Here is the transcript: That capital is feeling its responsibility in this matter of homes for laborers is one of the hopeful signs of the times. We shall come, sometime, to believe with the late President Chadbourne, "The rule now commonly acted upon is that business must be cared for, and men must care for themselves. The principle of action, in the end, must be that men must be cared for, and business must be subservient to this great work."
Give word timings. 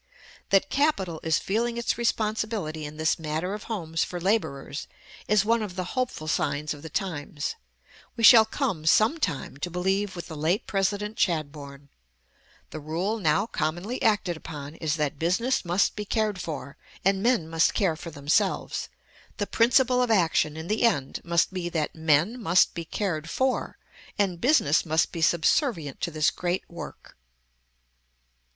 That 0.49 0.71
capital 0.71 1.19
is 1.21 1.37
feeling 1.37 1.77
its 1.77 1.95
responsibility 1.95 2.85
in 2.85 2.97
this 2.97 3.19
matter 3.19 3.53
of 3.53 3.65
homes 3.65 4.03
for 4.03 4.19
laborers 4.19 4.87
is 5.27 5.45
one 5.45 5.61
of 5.61 5.75
the 5.75 5.83
hopeful 5.93 6.27
signs 6.27 6.73
of 6.73 6.81
the 6.81 6.89
times. 6.89 7.53
We 8.17 8.23
shall 8.23 8.43
come, 8.45 8.87
sometime, 8.87 9.57
to 9.57 9.69
believe 9.69 10.15
with 10.15 10.25
the 10.25 10.35
late 10.35 10.65
President 10.65 11.17
Chadbourne, 11.17 11.89
"The 12.71 12.79
rule 12.79 13.19
now 13.19 13.45
commonly 13.45 14.01
acted 14.01 14.35
upon 14.35 14.73
is 14.77 14.95
that 14.95 15.19
business 15.19 15.63
must 15.63 15.95
be 15.95 16.03
cared 16.03 16.41
for, 16.41 16.77
and 17.05 17.21
men 17.21 17.47
must 17.47 17.75
care 17.75 17.95
for 17.95 18.09
themselves. 18.09 18.89
The 19.37 19.45
principle 19.45 20.01
of 20.01 20.09
action, 20.09 20.57
in 20.57 20.67
the 20.67 20.81
end, 20.81 21.21
must 21.23 21.53
be 21.53 21.69
that 21.69 21.93
men 21.93 22.41
must 22.41 22.73
be 22.73 22.85
cared 22.85 23.29
for, 23.29 23.77
and 24.17 24.41
business 24.41 24.83
must 24.83 25.11
be 25.11 25.21
subservient 25.21 26.01
to 26.01 26.09
this 26.09 26.31
great 26.31 26.67
work." 26.67 27.15